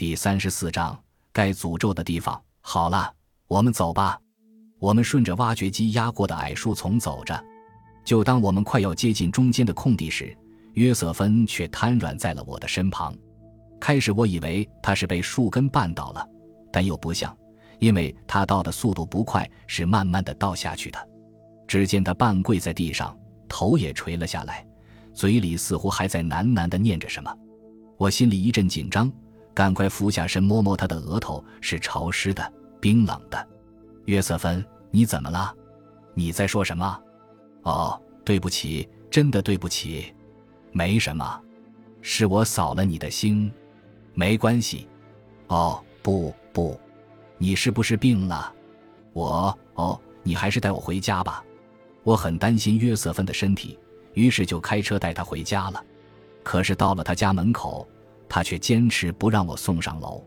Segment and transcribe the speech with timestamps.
[0.00, 0.98] 第三十四章，
[1.30, 2.42] 该诅咒的地方。
[2.62, 3.12] 好了，
[3.46, 4.18] 我们走吧。
[4.78, 7.38] 我们顺着挖掘机压过的矮树丛走着。
[8.02, 10.34] 就当我们快要接近中间的空地时，
[10.72, 13.14] 约瑟芬却瘫软在了我的身旁。
[13.78, 16.26] 开始我以为他是被树根绊倒了，
[16.72, 17.36] 但又不像，
[17.78, 21.08] 因为他倒的速度不快，是慢慢的倒下去的。
[21.68, 23.14] 只见他半跪在地上，
[23.46, 24.66] 头也垂了下来，
[25.12, 27.30] 嘴里似乎还在喃喃的念着什么。
[27.98, 29.12] 我心里一阵紧张，
[29.54, 33.48] 赶快俯下身摸摸他的额头，是潮湿的、冰冷的。
[34.06, 35.54] 约瑟芬，你怎么了？
[36.14, 37.00] 你在说什么？
[37.62, 40.14] 哦，对不起，真的对不起。
[40.72, 41.40] 没什么，
[42.00, 43.52] 是我扫了你的兴。
[44.14, 44.88] 没关系，
[45.48, 46.78] 哦不不，
[47.38, 48.52] 你是不是病了？
[49.12, 51.44] 我哦，你还是带我回家吧。
[52.02, 53.78] 我很担心约瑟芬的身体，
[54.14, 55.84] 于是就开车带她回家了。
[56.42, 57.86] 可是到了他家门口，
[58.30, 60.24] 他却坚持不让我送上楼。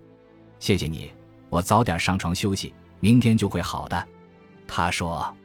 [0.59, 1.11] 谢谢你，
[1.49, 4.07] 我早点上床休息，明天就会好的。
[4.67, 5.35] 他说，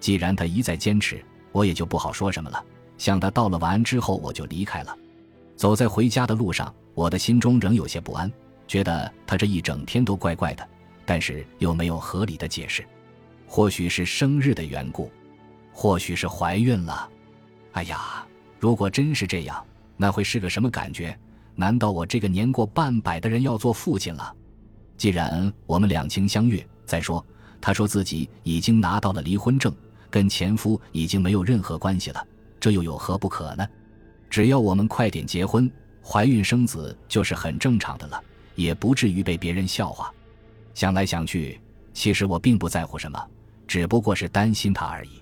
[0.00, 2.64] 既然他一再坚持，我也就不好说什么了。
[2.96, 4.96] 向他道了晚安之后，我就离开了。
[5.54, 6.74] 走在回家的路上。
[6.94, 8.28] 我的心中仍有些不安，
[8.66, 10.68] 觉得他这一整天都怪怪的，
[11.06, 12.84] 但是又没有合理的解释。
[13.46, 15.08] 或许是生日的缘故，
[15.72, 17.08] 或许是怀孕了。
[17.74, 18.26] 哎呀，
[18.58, 19.64] 如果真是这样，
[19.96, 21.16] 那会是个什么感觉？
[21.60, 24.32] 难道我这个年过半百的人要做父亲了？
[24.96, 27.24] 既然我们两情相悦，再说
[27.60, 29.74] 他说自己已经拿到了离婚证，
[30.08, 32.24] 跟前夫已经没有任何关系了，
[32.60, 33.68] 这又有何不可呢？
[34.30, 35.68] 只要我们快点结婚。
[36.00, 38.22] 怀孕生子就是很正常的了，
[38.54, 40.14] 也不至于被别人笑话。
[40.74, 41.60] 想来想去，
[41.92, 43.20] 其实我并不在乎什么，
[43.66, 45.20] 只不过是担心他而已。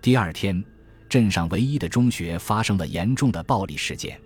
[0.00, 0.64] 第二天，
[1.06, 4.18] 镇上唯一的中学发生了严重的暴力事件，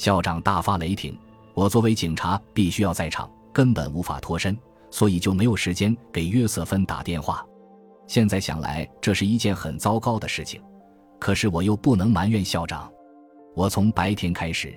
[0.00, 1.14] 校长大发雷霆。
[1.52, 4.56] 我作为警察必须要在场，根本无法脱身，
[4.90, 7.44] 所以就没有时间给约瑟芬打电话。
[8.06, 10.58] 现在想来，这是一件很糟糕的事情，
[11.18, 12.90] 可是我又不能埋怨校长。
[13.54, 14.74] 我从白天开始。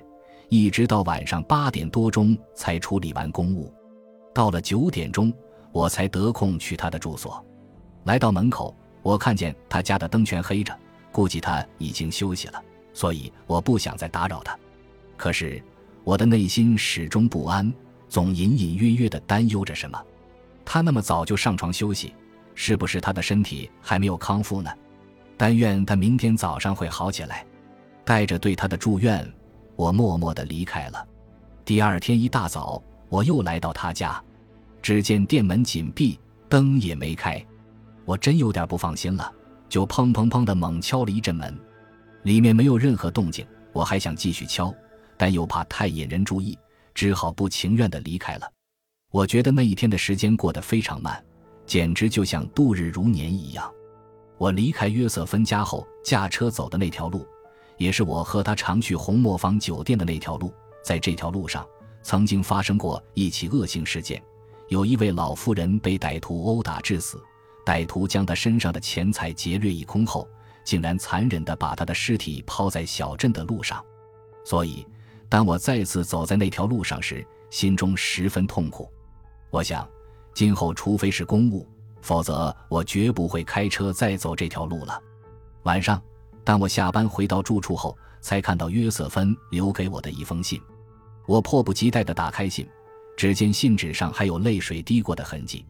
[0.49, 3.73] 一直到晚上八点多钟才处理完公务，
[4.35, 5.33] 到了九点钟，
[5.71, 7.43] 我才得空去他的住所。
[8.03, 10.77] 来到门口，我看见他家的灯全黑着，
[11.11, 12.61] 估计他已经休息了，
[12.93, 14.55] 所以我不想再打扰他。
[15.17, 15.61] 可是
[16.03, 17.71] 我的内心始终不安，
[18.09, 20.01] 总隐隐约约的担忧着什么。
[20.65, 22.13] 他那么早就上床休息，
[22.55, 24.71] 是不是他的身体还没有康复呢？
[25.37, 27.45] 但愿他明天早上会好起来。
[28.05, 29.25] 带着对他的祝愿。
[29.75, 31.07] 我默默地离开了。
[31.65, 34.21] 第二天一大早，我又来到他家，
[34.81, 37.43] 只见店门紧闭，灯也没开。
[38.05, 39.31] 我真有点不放心了，
[39.67, 41.57] 就砰砰砰的猛敲了一阵门。
[42.21, 44.73] 里面没有任何动静，我还想继续敲，
[45.23, 46.59] 但又怕太引人注意，
[46.93, 48.51] 只好不情愿地离开了。
[49.09, 51.23] 我觉得那一天的时间过得非常慢，
[51.65, 53.73] 简直就像度日如年一样。
[54.37, 57.25] 我离开约瑟芬家后，驾车走的那条路。
[57.77, 61.65] 也是我和他常去红磨坊酒店的那条路，在这条路上
[62.01, 64.21] 曾经发生过一起恶性事件，
[64.67, 67.23] 有一位老妇人被歹徒殴打致死，
[67.65, 70.27] 歹徒将她身上的钱财劫掠一空后，
[70.65, 73.81] 竟然残忍地把她的尸体抛在小镇的路上。
[74.45, 74.85] 所以，
[75.33, 78.87] 当我再次走在那条路上时，心中十分痛苦。
[79.49, 79.89] 我想，
[80.31, 81.67] 今后除非是公务，
[82.03, 85.01] 否则我绝不会开车再走这条路了。
[85.63, 85.99] 晚上。
[86.43, 90.61] 当我下班回到住处后，才看到约瑟芬留给我的一封信。
[91.25, 92.69] 我迫不及待地打开信，
[93.17, 95.65] 只见信纸上还有泪水滴过的痕迹。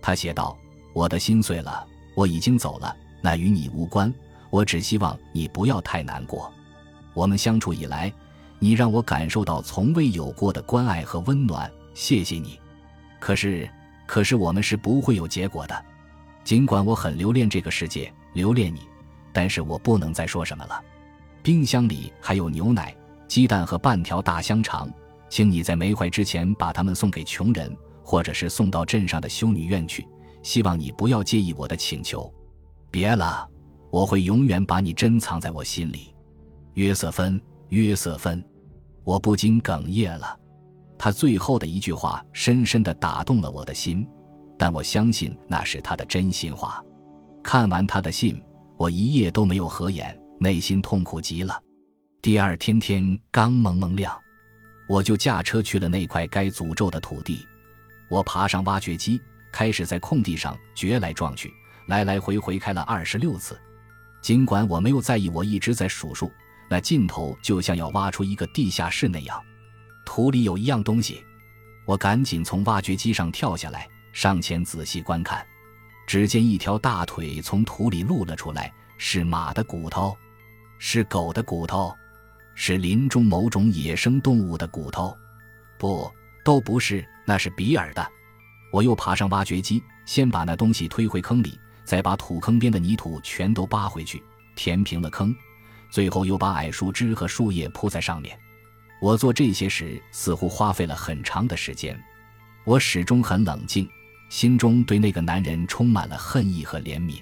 [0.00, 0.56] 他写道
[0.94, 1.84] ：“我的心碎了，
[2.14, 4.14] 我已经走了，那与你无关。
[4.50, 6.52] 我只希望你不要太难过。
[7.12, 8.12] 我们相处以来，
[8.60, 12.60] 你让我感受到从未有过的关爱和温暖，谢谢你。
[13.18, 13.68] 可是，
[14.06, 15.84] 可是我们是不会有结果的。
[16.44, 18.82] 尽管我很留恋这个世界，留恋你。”
[19.32, 20.82] 但是我不能再说什么了。
[21.40, 22.94] 冰箱里还有牛奶、
[23.28, 24.90] 鸡蛋和半条大香肠，
[25.28, 30.06] 请你在没坏之前把它们送给穷人，或者是送到镇上的修女院去。
[30.42, 32.28] 希望你不要介意我的请求。
[32.90, 33.48] 别了，
[33.90, 36.12] 我会永远把你珍藏在我心里。
[36.74, 38.44] 约瑟芬，约瑟芬，
[39.04, 40.38] 我不禁哽咽了。
[40.98, 44.06] 他最后的一句话深深地打动了我的心，
[44.58, 46.82] 但我相信那是他的真心话。
[47.42, 48.42] 看完他的信。
[48.76, 51.62] 我一夜都没有合眼，内心痛苦极了。
[52.22, 54.18] 第二天天刚蒙蒙亮，
[54.88, 57.46] 我就驾车去了那块该诅咒的土地。
[58.08, 59.20] 我爬上挖掘机，
[59.52, 61.52] 开始在空地上掘来撞去，
[61.88, 63.60] 来来回回开了二十六次。
[64.22, 66.32] 尽管我没有在意，我一直在数数，
[66.70, 69.42] 那尽头就像要挖出一个地下室那样。
[70.06, 71.24] 土里有一样东西，
[71.84, 75.44] 我赶紧从挖掘机上跳下来，上前仔细观看。
[76.06, 80.16] 只见一条大腿从土里露了出来，是马的骨头，
[80.78, 81.92] 是狗的骨头，
[82.54, 85.16] 是林中某种野生动物的骨头。
[85.76, 86.08] 不，
[86.44, 88.08] 都不是，那是比尔的。
[88.72, 94.22] 我又爬上挖掘机，先把那东西推回坑里，再把土坑边的泥土全都扒回去，
[94.54, 95.34] 填平了坑，
[95.90, 98.38] 最后又把矮树枝和树叶铺在上面。
[99.00, 101.98] 我做这些时，似乎花费了很长的时间。
[102.64, 103.88] 我始终很冷静。
[104.28, 107.20] 心中对那个男人充满了恨意和怜悯，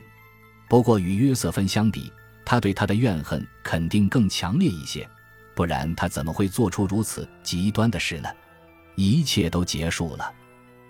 [0.68, 2.12] 不过与约瑟芬相比，
[2.44, 5.08] 他对他的怨恨肯定更强烈一些，
[5.54, 8.28] 不然他怎么会做出如此极端的事呢？
[8.94, 10.30] 一切都结束了，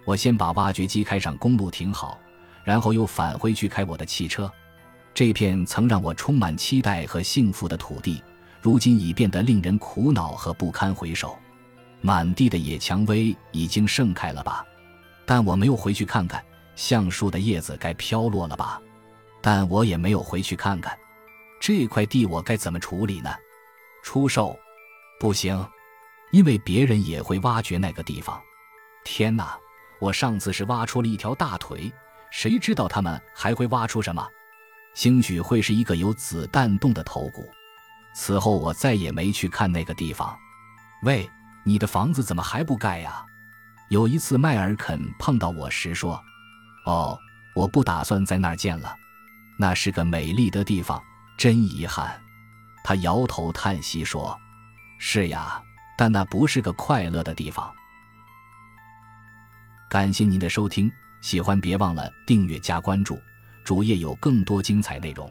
[0.05, 2.19] 我先把挖掘机开上公路停好，
[2.65, 4.51] 然后又返回去开我的汽车。
[5.19, 8.23] 这片曾让我充满期待和幸福的土地，
[8.63, 11.37] 如今已变得令人苦恼和不堪回首。
[12.01, 14.65] 满地的野蔷薇已经盛开了吧？
[15.27, 16.41] 但我没有回去看看
[16.77, 18.81] 橡树的叶子该飘落了吧？
[19.41, 20.97] 但我也没有回去看看
[21.61, 23.35] 这块地我该怎么处理呢？
[24.05, 24.57] 出售？
[25.19, 25.67] 不行，
[26.31, 28.41] 因为别人也会挖掘那个地方。
[29.05, 29.59] 天哪！
[29.99, 31.93] 我上次是挖出了一条大腿，
[32.31, 34.25] 谁知道他们还会挖出什么？
[34.99, 37.49] 兴许会是一个有子弹洞的头骨。
[38.17, 40.37] 此后我再也没去看那个地方。
[41.05, 41.31] 喂，
[41.63, 43.25] 你的房子怎么还不盖呀？
[43.91, 46.21] 有一次，迈尔肯碰到我时说
[46.85, 47.17] ：“哦，
[47.55, 48.93] 我不打算在那儿建了，
[49.57, 51.01] 那是个美丽的地方，
[51.37, 52.21] 真遗憾。”
[52.83, 54.37] 他摇头叹息说
[54.99, 55.63] ：“是呀，
[55.97, 57.73] 但那不是个快乐的地方。”
[59.89, 60.91] 感谢您的收听，
[61.21, 63.17] 喜欢别忘了订阅加关注，
[63.69, 65.31] 主页有更多精彩内容。